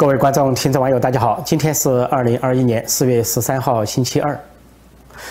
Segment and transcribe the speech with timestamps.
[0.00, 1.42] 各位观众、听众、网友，大家好！
[1.44, 4.40] 今天是二零二一年四月十三号，星期二。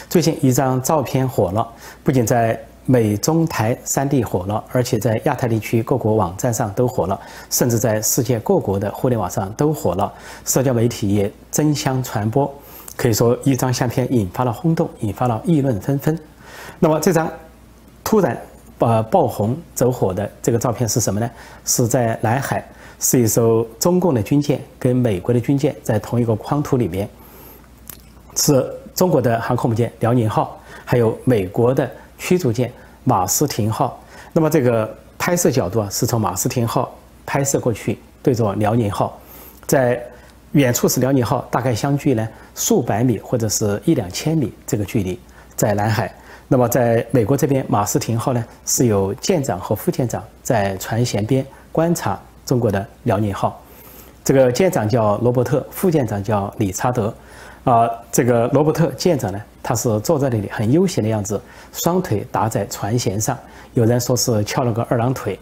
[0.07, 1.67] 最近一张照片火了，
[2.03, 7.19] 不仅在美中台三地火了，而且在亚太地区各国网站上都火了，
[7.49, 10.13] 甚至在世界各国的互联网上都火了，
[10.45, 12.47] 社交媒体也争相传播。
[12.95, 16.15] 可以说，一张相片引发了轰动，引发了议论纷纷。
[16.77, 17.27] 那么，这张
[18.03, 18.39] 突然
[18.77, 21.27] 呃爆红走火的这个照片是什么呢？
[21.65, 22.63] 是在南海。
[22.99, 27.07] 是一艘中共的军舰跟美国的军舰在同一个框图里面，
[28.35, 32.71] 是中国的航空母舰辽宁号，还有美国的驱逐舰
[33.05, 33.97] 马斯廷号。
[34.33, 36.93] 那么这个拍摄角度啊，是从马斯廷号
[37.25, 39.17] 拍摄过去，对着辽宁号，
[39.65, 40.01] 在
[40.51, 45.17] 远处是辽宁号，大概相距呢数百米或者是一两千米这个距离，
[45.55, 46.13] 在南海。
[46.49, 52.19] 那么在美国这边，马斯廷号呢是有舰长和副舰长在船舷边观察。
[52.49, 53.61] 中国的辽宁号，
[54.23, 57.13] 这个舰长叫罗伯特，副舰长叫理查德。
[57.63, 61.39] 啊，这个罗伯特舰长呢，他是坐在那里很悠闲的样子，
[61.71, 63.37] 双腿搭在船舷上，
[63.75, 65.37] 有人说是翘了个二郎腿。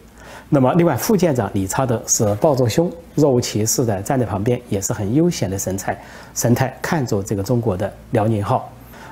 [0.49, 5.97] 那么，另外副舰长理查德是抱着胸，若无其事的站在旁边，也是很悠闲的神态
[6.35, 8.69] 神态，看着这个中国的辽宁号。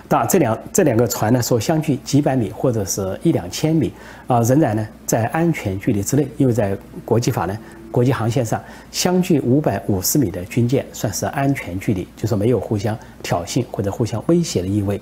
[0.08, 3.94] 但这两这两个船呢，说相距几百米或者是一两千米，
[4.28, 7.58] 啊，仍然呢在安全距离之内，因为在国际法呢。
[7.96, 15.00] 国际航线上相距五百五十米的军舰算是安全距离，就是没有互相挑衅或者互相威胁的意味。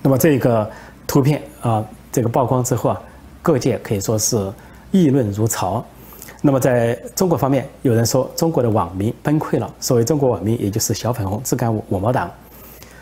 [0.00, 0.70] 那么这个
[1.04, 3.02] 图片啊，这个曝光之后啊，
[3.42, 4.52] 各界可以说是
[4.92, 5.84] 议论如潮。
[6.40, 9.68] 那么在中国方面，有人说中国的网民崩溃了。
[9.80, 12.30] 所谓中国网民，也就是小粉红、自干五、五毛党，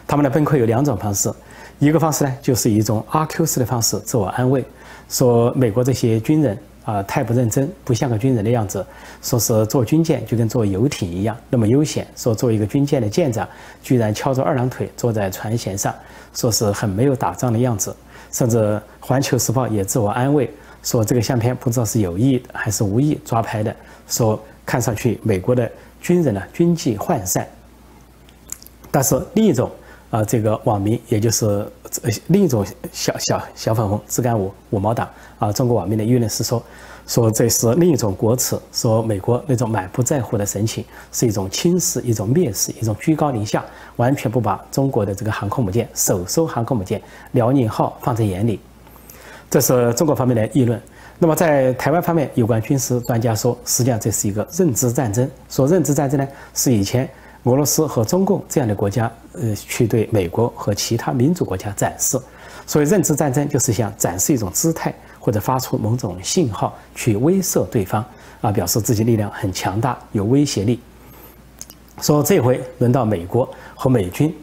[0.07, 1.31] 他们的崩溃有两种方式。
[1.79, 4.65] 一个方式呢，就是以一种阿 Q 式的方式自我安慰，
[5.11, 6.59] 说美国这些军人。
[6.89, 8.83] 啊，太不认真，不像个军人的样子。
[9.21, 12.07] 说是坐军舰就跟坐游艇一样那么悠闲。
[12.17, 13.47] 说做一个军舰的舰长，
[13.83, 15.95] 居然翘着二郎腿坐在船舷上，
[16.33, 17.95] 说是很没有打仗的样子。
[18.33, 18.57] 甚至
[19.01, 20.51] 《环球时报》也自我安慰
[20.83, 23.77] 说，这个相片不知道是有意还是无意抓拍的。
[24.07, 27.47] 说看上去美国的军人呢军纪涣散。
[28.91, 29.71] 但是另一种
[30.11, 31.71] 啊，这个网民，也就是
[32.29, 35.09] 另一种小小小粉红、自干五、五毛党。
[35.39, 36.63] 啊，中国网民的议论是说，
[37.07, 43.65] 说这是另一种国耻，说美国那种满不在乎的神情是一种轻视、一种蔑视、一种居高临下，
[43.97, 47.01] 完全不把中国的这个航空母舰首艘航空母舰
[47.33, 48.59] 辽宁号放在眼里。
[49.51, 50.81] 这是中国方面的议论。
[51.21, 55.29] 那么在台湾方面，有关军事专家说，实际上这是一个认知战争。
[55.49, 57.09] 说认知战争呢，是以前
[57.45, 62.19] 俄罗斯和中共这样的国家，呃，去对美国和其他民主国家展示。
[62.67, 64.95] 所以认知战争就是想展示一种姿态。
[65.21, 68.03] 或者发出某种信号去威慑对方
[68.41, 70.81] 啊，表示自己力量很强大，有威胁力。
[72.01, 74.35] 说这回轮到美国和美军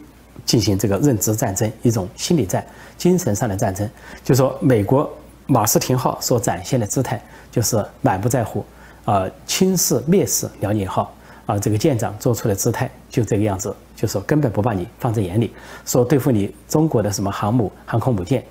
[0.44, 2.64] 进行这个认知战争，一种心理战、
[2.96, 3.88] 精神上的战争。
[4.22, 5.10] 就说美国
[5.46, 7.20] 马斯廷号所展现的姿态，
[7.50, 8.64] 就是满不在乎
[9.06, 11.12] 啊，轻视、蔑视辽宁号
[11.46, 15.52] 啊，这个舰长做出的姿态就这个样子，就说根本不把你放在眼里，
[15.84, 18.44] 说对付你中国的什么航母、航空母舰。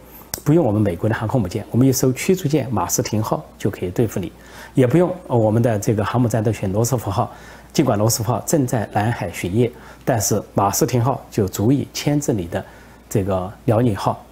[0.44, 4.32] 不用我们美国的航空母舰，我们一艘驱逐舰马斯廷号就可以对付你，
[4.74, 7.32] 也不用我们的这个航母战斗群罗斯福号。
[7.74, 9.72] 尽管罗斯福号正在南海巡夜，
[10.04, 12.64] 但是马斯廷号就足以牵制你的
[13.10, 14.24] 这个辽宁号。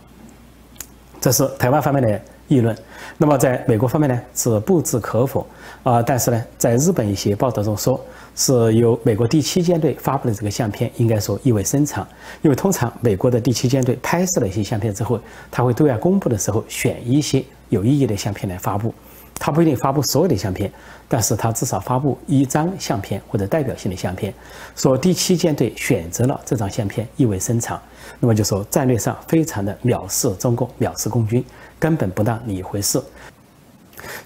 [1.19, 2.77] 这是台湾方面的议论。
[3.17, 5.47] 那么在美国方面呢，是不置可否
[5.83, 6.01] 啊。
[6.01, 7.99] 但是呢，在日本一些报道中说。
[8.35, 12.07] 是由美国第七舰队发布的这个相片，应该说意味深长。
[12.41, 15.19] 因为通常美国的第七舰队拍摄了一些相片之后，
[15.51, 18.93] 他会对外公布的时候选一些有意义的相片来发布。
[19.35, 20.71] 他不一定发布所有的相片，
[21.09, 24.33] 但是他至少发布一张相片或者代表性的相片。
[24.75, 27.81] 说第七舰队选择了这张相片，意味深长。
[28.19, 31.43] 那么就说战略上非常的藐视中共，藐视共军，
[31.79, 33.01] 根本不当一回事。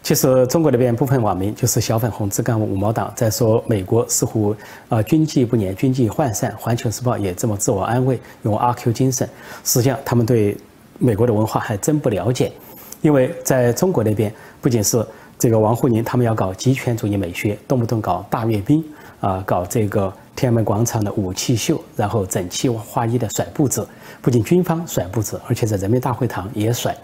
[0.03, 4.56] 其实中国那边部分网民就是小粉红、自干五毛党，在说美国似乎
[4.89, 6.56] 啊军纪不严、军纪涣散。
[6.57, 9.27] 环球时报也这么自我安慰，用阿 Q 精神。
[9.63, 10.57] 实际上，他们对
[11.00, 12.51] 美国的文化还真不了解，
[13.01, 15.06] 因为在中国那边，不仅是
[15.38, 18.83] 这个王沪宁他们要搞极权主义美学，动不动搞大阅兵
[19.19, 23.88] 啊，搞这个天安门广场的武器秀，然后整齐划一的甩步子。
[24.21, 26.95] 不仅军方甩步子，而且在人民大会堂也甩。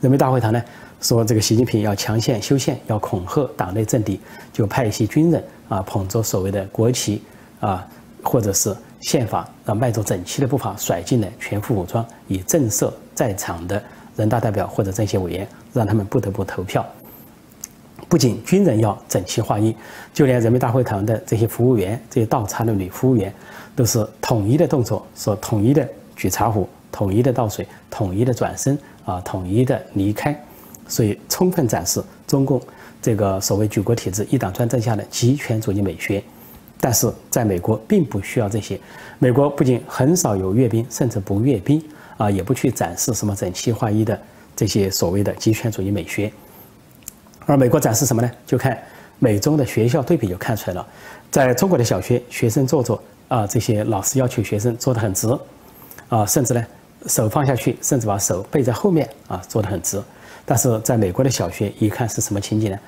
[0.00, 0.62] 人民大会堂呢？
[1.00, 4.20] 说这个习近平要强线修宪，要恐吓党内政敌，
[4.52, 7.22] 就派一些军人啊，捧着所谓的国旗
[7.60, 7.86] 啊，
[8.22, 13.82] 或者是宪法，啊，迈着整齐的步伐甩进来，全副武装，以震慑在场的
[14.16, 16.84] 人大代表或者政协委员，让他们不得不投票。
[18.08, 19.74] 不仅军人要整齐划一，
[20.14, 23.32] 就连人民大会堂的这些服务员、这些倒茶的女服务员，
[23.74, 30.38] 都是统一的动作，说统一的举茶壶、统一的倒水、统一的转身啊、统一的离开，
[30.88, 32.60] 所以充分展示中共
[33.00, 36.22] 这个所谓举国体制、一党专政下的极权主义美学。
[36.78, 38.78] 但是在美国并不需要这些，
[39.18, 41.82] 美国不仅很少有阅兵，甚至不阅兵
[42.18, 44.20] 啊，也不去展示什么整齐划一的
[44.54, 46.30] 这些所谓的极权主义美学。
[47.46, 48.30] 而美国展示什么呢？
[48.46, 48.78] 就看
[49.18, 50.86] 美中的学校对比就看出来了。
[51.30, 55.28] 在中国的小学，学生坐坐啊，这些老师要求学生坐得很直，
[56.10, 56.66] 啊，甚至呢
[57.06, 60.00] 手放下去，甚至把手背在后面啊，坐得很直。
[60.46, 62.78] 但是在美国的小学，一看是什么情景呢？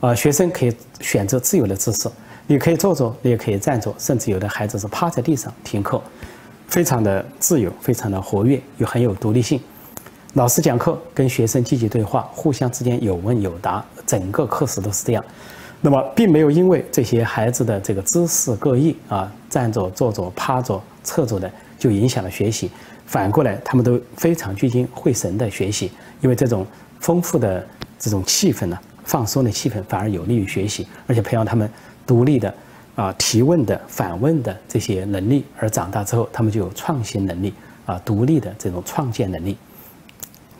[0.00, 2.08] 啊，学生可以选择自由的姿势，
[2.46, 6.00] 你可以坐着，你也可以站着，甚至有的孩子是趴在地上听课，
[6.68, 9.60] 非常的自由，非常的活跃，又很有独立性。
[10.34, 15.24] 老师讲课，跟学生积极对话，互相之间有问有答，整个课时都是这样。
[15.80, 22.70] 那么，并没有因为这些孩子的这个姿势各异啊，站着、坐着、趴着、侧着的，就影响了学习。
[23.06, 25.90] 反过来，他们都非常聚精会神的学习，
[26.20, 26.66] 因为这种
[27.00, 27.66] 丰富的
[27.98, 31.70] 这种气氛呢，放松的气氛反而有利于学习，而且培养他们
[32.06, 32.52] 独立的
[32.94, 35.44] 啊提问的、反问的这些能力。
[35.58, 37.54] 而长大之后，他们就有创新能力
[37.86, 39.56] 啊，独立的这种创建能力。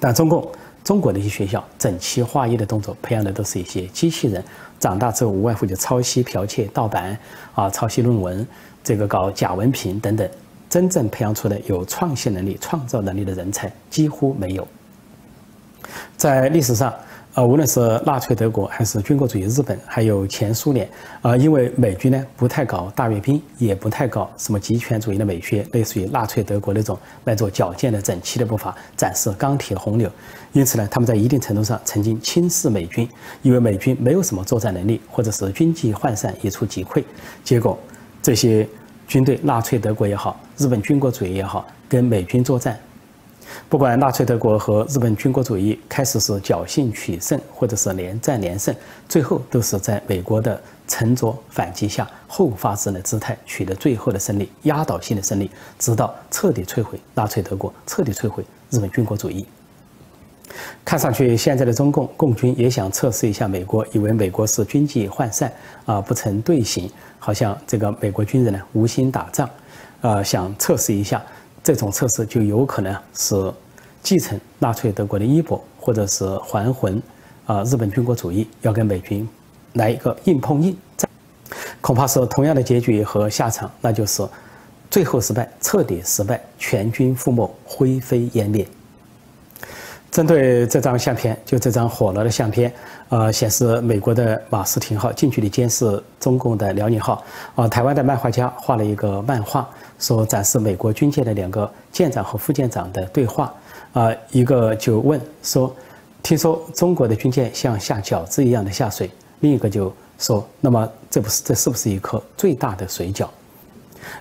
[0.01, 0.51] 但中共
[0.85, 4.43] 中国的一些学校整齐划一的动作，培养的都是一些机器人，
[4.79, 7.19] 长大之后无外乎就抄袭、剽窃、盗版
[7.55, 8.47] 啊，抄袭论文，
[8.83, 10.27] 这个搞假文凭等等，
[10.71, 14.67] 真正培养出的有创新能力、创造能力的人才几乎没有。
[16.17, 16.93] 在历史上。
[17.35, 20.89] 啊，无论是纳粹德国，还是军国主义日本，还有前苏联，
[21.23, 30.11] 啊，因为美军呢不太搞大阅兵，也不太搞什么极权主义的美学，类似于纳粹德国那种迈着矫健的整齐的步伐，展示钢铁洪流，
[30.53, 33.09] 因此呢，他们在一定程度上曾经轻视美军，
[33.43, 37.05] 因为美军没有什么作战能力，或者是军纪涣散，一触即溃。
[37.45, 37.79] 结果，
[38.21, 38.67] 这些
[39.07, 42.77] 军队，纳粹德国也好，日本军国主义也好，跟美军作战。
[43.69, 48.75] 不管纳粹德国和日本军国主义开始是侥幸取胜，或者是连战连胜，
[49.09, 59.47] 最后都是在美国的沉着反击下，后发制人的姿态取得最后的胜利，压倒性的胜利，直到彻底摧毁纳粹德国，彻底摧毁日本军国主义。
[60.85, 65.53] 看上去，现在的中共共军也想测试一下美国，以为美国是军纪涣散
[65.85, 69.49] 啊，不成队形，好像这个美国军人呢无心打仗，
[70.01, 71.23] 啊，想测试一下。
[71.69, 73.53] 这种测试就有可能是
[74.03, 77.03] 继承纳粹德国的衣钵，或者是还魂
[77.45, 79.29] 啊日本军国主义，要跟美军
[79.75, 80.75] 来一个硬碰硬，
[81.83, 84.27] 恐怕是同样的结局和下场，那就是
[84.91, 88.67] 最后失败，彻底失败，全军覆没，灰飞烟灭。
[90.11, 92.73] 针对这张相片，就这张火了的相片，
[93.11, 97.23] 呃，显示美国的马斯廷号近距离监视中共的辽宁号，
[97.55, 99.69] 啊，台湾的漫画家画了一个漫画。
[99.99, 103.53] 说展示美国军舰的两个舰长和副舰长的对话，
[103.93, 105.75] 啊，一个就问说，
[106.23, 113.27] 听说中国的军舰像下饺子一样的下水，另一个就说，那么这不是这是不是一颗最大的水饺？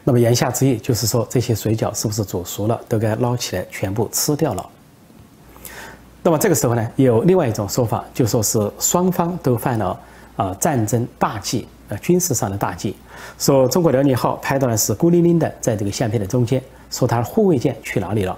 [0.04, 4.70] 那么言下之意就是说，这些水饺是不是煮熟了，都该捞起来全部吃掉了？
[6.28, 9.98] 那么这个时候呢，有另外一种说法，就说是双方都犯了
[10.36, 11.66] 啊战争大忌。
[11.88, 12.94] 呃，军事上的大忌，
[13.40, 18.38] 说中国辽宁号拍到的是孤零零的在这个相片的中间，说它护卫舰去哪里了？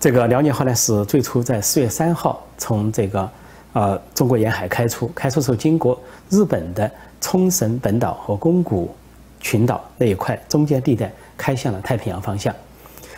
[0.00, 3.30] 这个辽宁号呢是最初在四月三号从这个
[3.74, 8.94] 呃中国沿海开出，开出时候经过日本的冲绳本岛和宫古
[9.42, 12.54] 群岛那一块中间地带，开向了太平洋方向。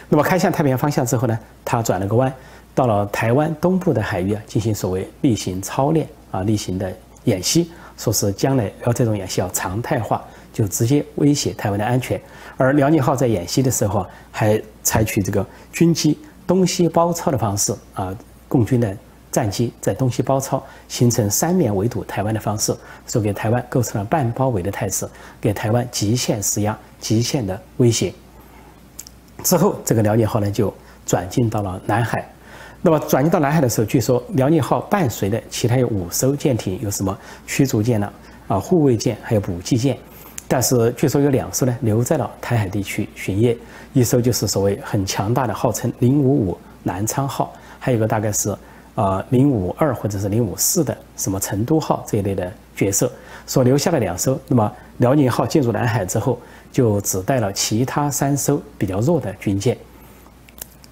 [0.09, 2.33] 那么开向太平洋方向之后呢，它转了个弯，
[2.77, 7.71] 到了台湾东部的海域啊，进行所谓例行操练啊，例行的演习。
[7.97, 12.21] 说是将来要这种演习要常态化，就直接威胁台湾的安全。
[12.59, 18.15] 而辽宁号在演习的时候还采取这个军机东西包抄的方式啊，
[18.49, 18.95] 共军的
[19.33, 25.09] 战机在东西包抄，形成三面围堵台湾的方式，说给台湾构成了半包围的态势，
[25.41, 28.13] 给台湾极限施压、极限的威胁。
[29.43, 30.71] 之后，这个辽宁号呢就
[31.07, 32.29] 转进到了南海。
[32.83, 37.17] 那么转移到南海的时候，据说辽宁号伴随的其他有五艘舰艇，有什么
[37.47, 38.13] 驱逐舰呢？
[38.47, 39.99] 啊，护卫舰，还有补给舰。
[40.47, 43.57] 但是据说有两艘呢留在了台海地区巡夜，
[43.93, 48.57] 一艘就是所谓很强大的，号称零五五南昌号，还有一个大概是
[48.95, 53.11] 啊零五二或者是零五四的什么成都号这一类的角色，
[53.45, 54.39] 所留下的两艘。
[54.47, 56.39] 那么辽宁号进入南海之后，
[56.71, 59.77] 就只带了其他三艘比较弱的军舰。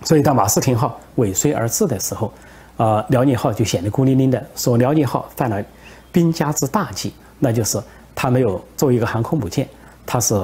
[0.05, 2.31] 所以，当马斯廷号尾随而至的时候，
[2.77, 4.47] 啊，辽宁号就显得孤零零的。
[4.55, 5.65] 说辽宁号犯了
[6.13, 7.83] 兵家之大忌，那就是
[8.15, 9.67] 它没有作为一个航空母舰，
[10.05, 10.35] 它是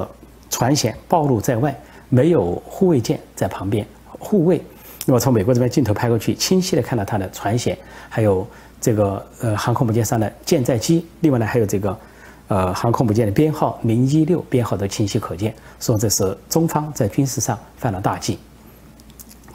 [0.49, 3.87] 船舷暴露在外，没有护卫舰在旁边
[4.19, 4.61] 护卫。
[5.05, 7.77] 那么从美国这边镜头拍过去，清晰的看到它的船舷，
[8.09, 8.47] 还有
[8.81, 11.99] 这个呃航空母舰上的舰载机，另外呢还有这个
[12.49, 18.39] 呃航空母舰的编号零一六编号都清晰可见，说这是中方在军事上犯了大忌。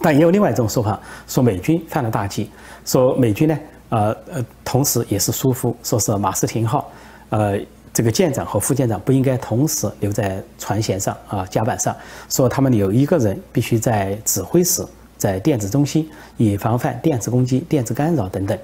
[0.05, 2.47] 但也有另外一种说法，说美军犯了大忌，
[2.85, 3.57] 说美军呢，
[3.89, 6.87] 呃呃，同时也是疏忽，说是马斯廷号，
[7.29, 7.59] 呃，
[7.91, 11.95] 这个舰长和副舰长不应该同时留在船舷上啊甲板上，
[12.29, 14.85] 说他们有一个人必须在指挥室，
[15.17, 16.07] 在电子中心，
[16.37, 18.55] 以防范电子攻击、电子干扰等等，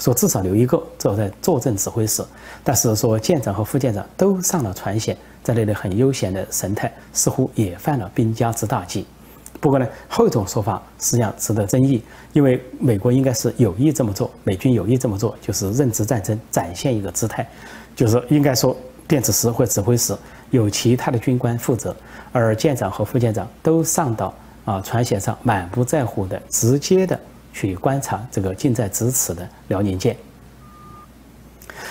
[0.00, 2.24] 说至少留一个坐在坐镇指挥室，
[2.64, 9.06] 但是说舰长和副舰长都上了船舷，在那里很悠闲的神态，似乎也犯了兵家之大忌。
[9.60, 17.46] 不过呢，后一种说法实际上值得争议，因为美国应该是有意这么做，美军有意这么做，就是认知战争，展现一个姿态，
[17.96, 18.76] 就是应该说
[19.08, 20.16] 电子师或指挥室
[20.50, 21.94] 有其他的军官负责，
[22.30, 24.32] 而舰长和副舰长都上到
[24.64, 27.18] 啊船舷上，满不在乎的直接的
[27.52, 30.16] 去观察这个近在咫尺的辽宁舰。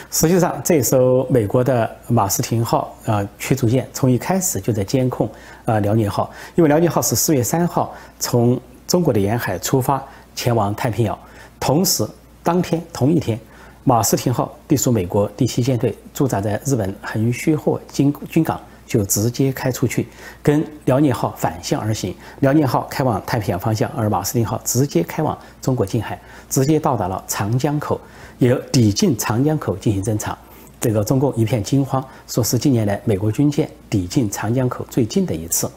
[0.09, 5.29] 实际上，这艘美国的马斯廷号啊驱逐舰从一开始就在监控
[5.65, 10.01] 啊辽宁号，因为辽宁号是四月三号从中国的沿海出发
[10.35, 11.17] 前往太平洋，
[11.59, 12.07] 同时
[12.41, 13.39] 当天同一天，
[13.83, 20.07] 马斯廷号隶属美国第七舰队驻扎在日本横须贺军军港，就直接开出去，
[20.41, 22.15] 跟辽宁号反向而行。
[22.39, 27.99] 辽宁号开往太平洋方向，而马斯廷号直接开往中国近海，直接到达了长江口。
[28.39, 30.37] 也抵近长江口进行侦察，
[30.79, 35.67] 这个中共一片惊慌，说是近年来美国军舰抵近长江口最近的一次。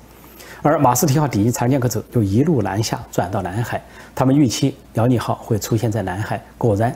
[0.61, 3.83] 而马斯廷号抵近长江口后，就一路南下转到南海，
[4.15, 6.95] 他们预期辽宁号会出现在南海，果然，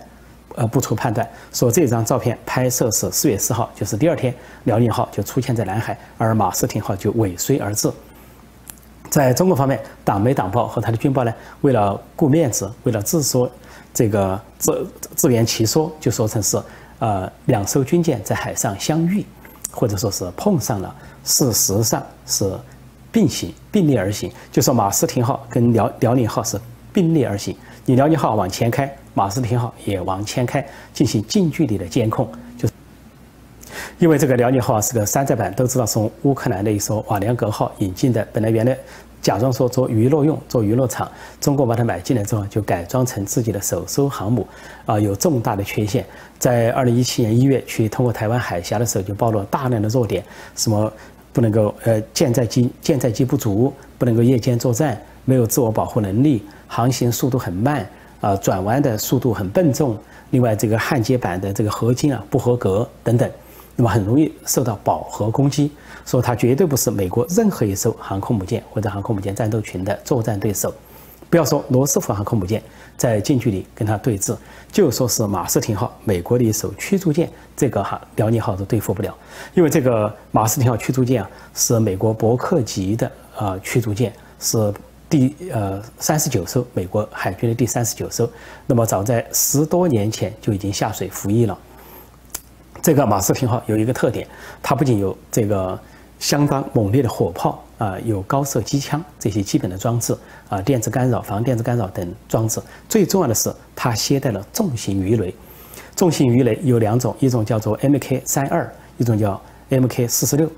[0.55, 4.35] 呃，不出判断，说这张照片拍摄是四月四号，就是第二天，
[4.65, 7.91] 辽宁号就出现在南海，而马斯廷号就尾随而至。
[9.11, 13.51] 在中国方面，党媒党报和他的军报呢，为了顾面子，为了自说。
[13.93, 16.61] 这个自自圆其说，就说成是，
[16.99, 19.25] 呃，两艘军舰在海上相遇，
[19.71, 20.93] 或者说是碰上了，
[21.23, 22.53] 事实上是
[23.13, 24.33] 并行并列而行。
[24.51, 26.61] 就说马斯廷号跟辽辽宁号是
[26.93, 32.29] 并列而行，你辽宁号往前开，马斯廷号也往前开，进行近距离的监控。
[32.59, 32.69] 就
[33.99, 38.77] 因为这个辽宁号是个山寨版，都知道从乌克兰的一艘瓦良格号引进的，本来原来。
[39.23, 44.47] 假装说做娱乐用，做娱乐场，中国把它买进来之后，就改装成自己的首艘航母，
[44.85, 46.05] 啊，有重大的缺陷。
[46.39, 50.23] 在二零一七年一月去通过台湾海峡的时候，就暴露了大量的弱点，
[50.55, 50.93] 什么
[51.33, 57.89] 不能够呃舰载机舰载机不足，不能够夜间作战，没有自我保护能力，航行速度很慢，
[58.25, 59.99] 啊，转弯的速度很笨重，
[60.31, 63.31] 另外这个焊接板的这个合金啊不合格等等。
[63.77, 65.71] 那么很容易受到饱和攻击，
[66.07, 70.73] 说它绝对不是美国任何一艘航空母舰或者航空母舰战斗群的作战对手。
[71.29, 72.63] 不要说罗斯福航空母舰
[72.97, 74.35] 在近距离跟它对峙，
[74.73, 79.15] 就说是马斯廷号美国的一艘驱逐舰，这个哈辽宁号都对付不了。
[79.53, 84.73] 因为这个马斯廷号驱逐舰啊，是美国伯克级的啊驱逐舰，是
[85.09, 88.29] 第呃三十九艘美国海军的第三十九艘。
[88.67, 91.59] 那么早在十多年前就已经下水服役了。
[92.83, 94.27] 这个马斯廷号有一个特点，
[94.63, 95.79] 它不仅有这个
[96.19, 100.15] 相当猛烈的火炮啊，有高射机枪这些基本的装置
[100.49, 102.61] 啊，电子干扰、防电子干扰等装置。
[102.89, 105.35] 最重要的是，它携带了重型鱼雷。
[105.97, 110.51] 重型鱼雷有两种，一种叫做 Mk 三二，一种叫 Mk 四十六，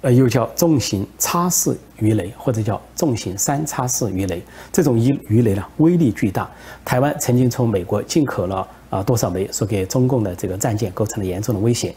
[0.00, 4.42] 呃，又叫重型叉式鱼雷或者叫重型三叉式鱼雷。
[4.72, 6.48] 这种鱼鱼雷呢，威力巨大。
[6.84, 8.66] 台湾曾经从美国进口了。
[8.90, 11.94] 啊，多少枚说给中共的这个战舰构成了严重的威胁。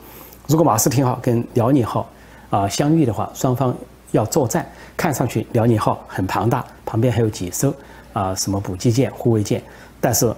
[0.48, 2.06] 如果马斯廷号跟辽宁号
[2.50, 3.74] 啊相遇的话，双方
[4.12, 7.74] 要作战，看上去辽宁号很庞大，旁边还有几艘
[8.12, 9.64] 啊什么补给舰、护卫舰。
[10.02, 10.36] 但是，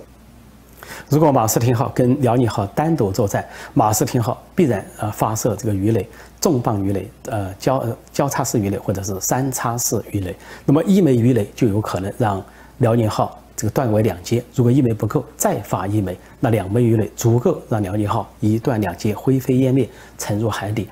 [1.10, 6.08] 如果马斯廷号跟辽宁号单独作战，马斯廷号必然啊发射这个鱼雷，
[6.42, 10.36] 重磅鱼雷，呃交交叉式鱼雷或者是三叉式鱼雷。
[10.66, 12.44] 那么一枚鱼雷就有可能让
[12.80, 13.40] 辽宁号。
[13.56, 19.88] 这个断为两截，如果一枚不够，再发一枚，那两枚鱼雷足够让辽宁号一断两截，灰飞烟灭，
[20.18, 20.90] 沉入海底。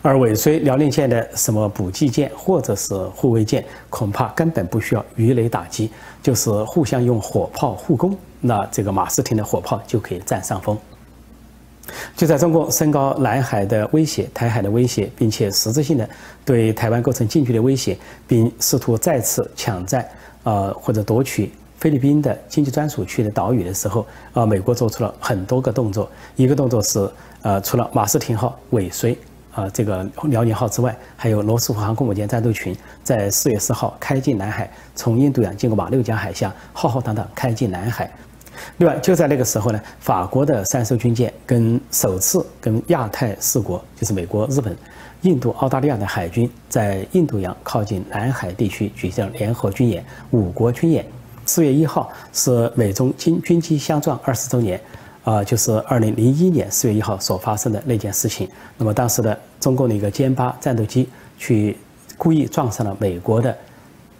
[0.00, 5.90] 而尾随辽宁舰的什么补给舰或者是护卫舰，恐怕根本不需要鱼雷打击，
[6.22, 10.76] 就是互相用火炮互攻，那这个马斯廷的火炮就可以占上风。
[12.16, 16.08] 就在中共升高南海的威胁、台海的威胁，并且实质性的
[16.44, 20.06] 对台湾构成近距离威胁，并试图再次抢占。
[20.42, 26.10] 呃，或者夺取菲律宾的经济专属区的岛屿的时候，啊，美国做出了很多个动作。
[26.34, 27.10] 一个动作是，
[27.42, 29.18] 呃，除了马斯廷号尾随
[29.52, 38.10] 啊这个辽宁号之外，还有罗斯福航空母舰战斗群在四月四号开进南海，从印度洋经过马六甲海峡，浩浩荡荡开进南海。
[38.78, 44.76] 另外，就在那个时候呢，法国的三艘军舰跟首次跟亚太四国，就是美国、日本、
[45.22, 51.04] 印度、澳大利亚的海军，在印度洋靠近南海地区举行联合军演，五国军演。
[51.44, 54.80] 四月一号是美中军军机相撞二十周年，
[55.24, 58.48] 啊，就是二零零一年四月一号所发生的那件事情。
[58.78, 61.76] 那么当时的中共的一个歼八战斗机去
[62.16, 63.56] 故意撞上了美国的，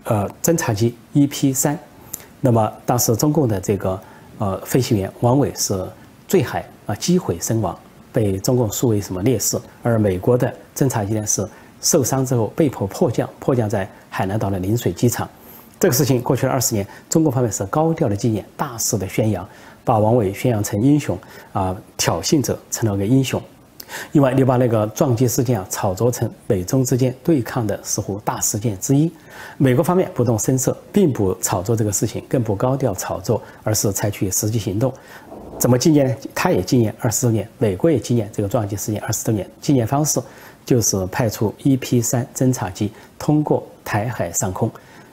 [0.04, 1.78] 呃，侦察机 EP 三，
[2.40, 4.00] 那么当时中共的这个。
[4.40, 5.87] 呃，飞行员王伟是
[6.26, 7.78] 坠海啊，机毁身亡，
[8.11, 9.61] 被中共视为什么烈士？
[9.82, 11.47] 而美国的侦察机呢是
[11.82, 15.28] 受伤之后被迫迫降，迫降在海南岛的陵水机场。
[15.78, 19.47] 这个事情过去了二十年，中国方面是高调的纪念，大肆的宣扬，
[19.85, 21.18] 把王伟宣扬成英雄
[21.52, 23.38] 啊，挑衅者成了个英雄。
[24.12, 29.11] 另外，你把那个撞击事件啊炒作成美中之间对抗的似乎大事件之一。
[29.56, 34.92] 美国方面不动声色，并不炒作这个事情，更不高调炒作，而是采取实际行动。
[35.59, 36.16] 怎么纪念呢？
[36.35, 39.47] 他也纪念二十周年，美国也纪念这个撞击事件二十周年。
[39.61, 40.18] 纪念方式
[40.64, 44.70] 就是派出 EP 三侦察机通过台海上空，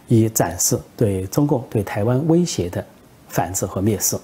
[0.08, 2.86] 以展示对中共对台湾威胁的
[3.28, 4.18] 反制和蔑视。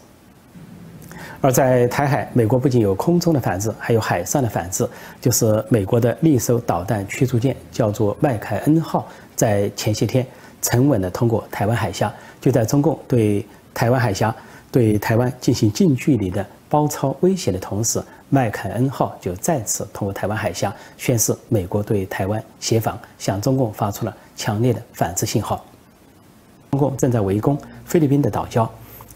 [1.43, 4.87] 而在台海，美国不仅有空中的反制，还有海上的反制，
[5.19, 10.25] 就是美国的另一艘导弹驱逐舰，叫做麦凯恩号，在前些天
[10.61, 12.11] 沉稳地通过台湾海峡。
[12.39, 14.33] 就在中共对台湾海峡、
[14.71, 25.61] 对台湾进行近距离的包抄威胁的同时，麦凯恩号就再次通过台湾海峡，宣示美国对台湾协防，向中共发出了强烈的反制信号。
[26.71, 28.65] 中共正在围攻菲律宾的岛礁，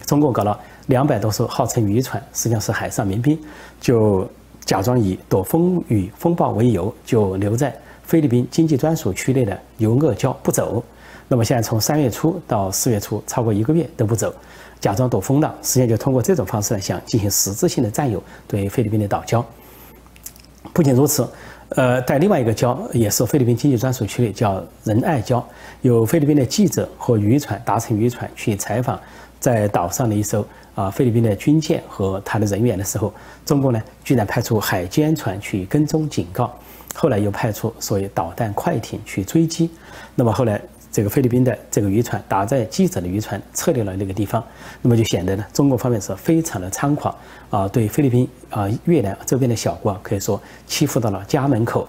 [0.06, 0.60] 中共搞了。
[0.88, 3.40] 两百多艘号称渔船，实际上是海上民兵，
[3.80, 4.28] 就
[4.66, 7.74] 假装以躲风雨风暴为由，就留在
[8.04, 10.84] 菲律宾经济专属区内的牛轭礁不走。
[11.28, 14.34] 那么现在从三月初到四月初，超过一个月都不走，
[14.80, 19.44] 假装躲风浪，实际上就通过这种方式呢，想进行实质性的占有对菲律宾的岛礁。
[20.74, 21.28] 不仅如此，
[21.70, 25.44] 呃，在另外一个礁也是菲律宾经济专属区域，叫仁爱礁，
[25.82, 29.00] 有菲律宾的记者和渔船搭乘渔船去采访
[29.40, 30.46] 在岛上的一艘。
[30.76, 33.12] 啊，菲律宾的军舰和他的人员的时候，
[33.44, 36.56] 中共呢居然派出海监船去跟踪警告，
[36.94, 39.72] 后来又派出所谓导弹快艇去追击。
[40.14, 44.44] 那么后来这个菲律宾的这个渔船打在记者的渔船撤离了那个地方，
[44.82, 47.16] 那么就显得呢中国方面是非常的猖狂
[47.50, 51.88] 啊，对菲律宾啊越南周边的小国可以说欺负到了家门口，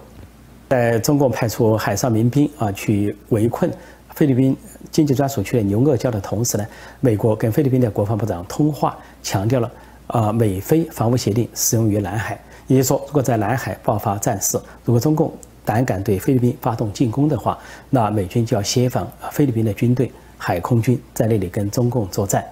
[0.69, 3.71] 在中共派出海上民兵啊去围困。
[4.15, 4.57] 菲律宾
[4.91, 6.67] 经济专属区的牛轭礁的同时呢，
[6.99, 9.71] 美国跟菲律宾的国防部长通话，强调了
[10.09, 15.33] 啊美菲防务协定适用于南海，也就是说，如果在南海爆发战事，如果中共
[15.69, 17.59] 胆敢对菲律宾发动进攻的话，
[17.91, 22.43] 那美军就要协防菲律宾的军队、海空军在那里跟中共作战。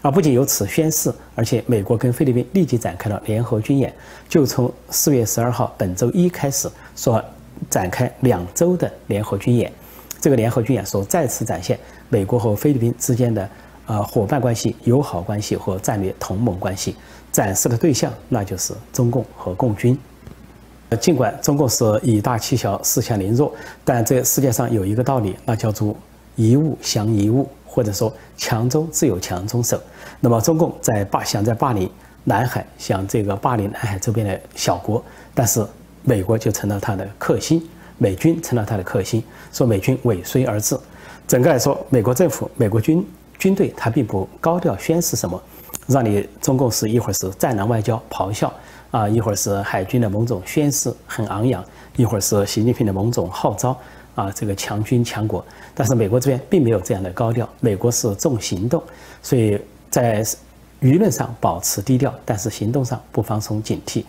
[0.00, 3.92] 而不仅由此宣誓，而且美国跟菲律宾立即展开了联合军演，
[4.26, 7.22] 就从四月十二号本周一开始，说
[7.68, 9.70] 展开两周的联合军演。
[10.18, 13.46] 这个联合军演所再次展现美国和菲律宾之间的
[13.84, 16.96] 呃伙伴关系、友好关系和战略同盟关系，
[17.30, 19.98] 展示的对象那就是中共和共军。
[20.96, 23.52] 尽管中共是以大欺小、恃强凌弱，
[23.84, 25.96] 但这世界上有一个道理，那叫做
[26.36, 29.80] 一物降一物，或者说强中自有强中手。
[30.20, 31.90] 那么中共在霸想在霸凌
[32.24, 35.64] 南海，想这个霸凌南海周边的小国，但是
[36.02, 37.62] 美国就成了他的克星。
[37.98, 40.76] 美军成了他的克星，说美军尾随而至。
[41.28, 43.06] 整个来说，美国政府、美国军
[43.38, 45.40] 军队，他并不高调宣示什么，
[45.86, 48.52] 让你中共是一会儿是战狼外交咆哮
[48.92, 51.64] 啊，一会儿是海军的某种宣誓很昂扬，
[51.96, 53.76] 一会儿是习近平的某种号召
[54.14, 55.44] 啊，这个强军强国。
[55.74, 58.82] 但是美国这边并没有这样的高调，美国是重行动，
[59.22, 60.22] 所以在
[60.82, 64.04] 舆论上保持低调，但是行动上不放松警惕。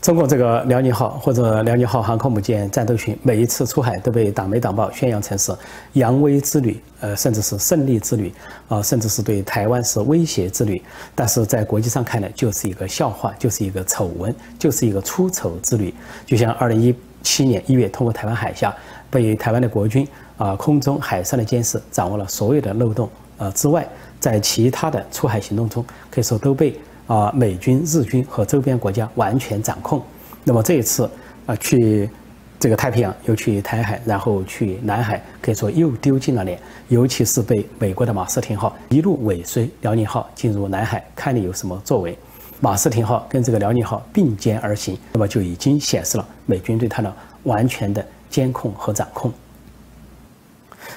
[0.00, 5.54] 中国这个辽宁号或者辽宁号航空母舰战斗群，每一次出海都被党媒党报宣扬成是
[5.92, 8.32] 扬威之旅，呃，甚至是胜利之旅，
[8.68, 10.82] 啊，甚至是对台湾是威胁之旅。
[11.14, 15.92] 但是在国际上看呢，就是一个笑话，就是一个丑闻，就是一个出丑之旅。
[16.24, 18.74] 就像二零一七年一月通过台湾海峡，
[19.10, 23.86] 被台湾的国军啊空中海上的监视掌握了所有的漏洞，呃之外，
[24.18, 26.74] 在其他的出海行动中，可以说都被。
[27.10, 30.00] 啊，美军、日军和周边国家完全掌控。
[30.44, 31.10] 那么这一次，
[31.44, 32.08] 啊，去
[32.56, 36.56] 这个太平洋，又去台海，然后去南海，可以说又丢尽了脸。
[36.86, 42.16] 尤其是被美国的马斯廷号一路尾随辽宁号进入南海，看你有什么作为。
[42.60, 49.32] 马斯廷号跟这个辽宁号并肩而行，那么就已经显示了美军对它的完全的监控和掌控。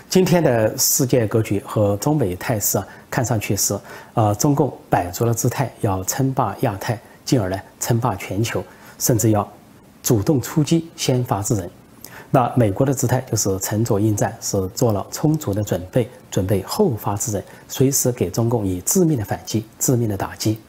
[0.10, 3.78] 今天的世界格局和中美态势啊，看上去是，
[4.14, 8.64] 呃，中共摆足了姿态要称霸亚太，进而呢称霸全球，
[9.00, 9.48] 甚至要
[10.02, 11.70] 主动出击，先发制人。
[12.30, 20.60] 那美国的姿态就是沉着应战，是做了充足的准备，准备后发制人，随时给中共以致命的反击、致命的打击。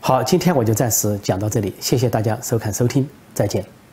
[0.00, 3.83] 好，今天我就暂时讲到这里，谢谢大家收看收听，再见。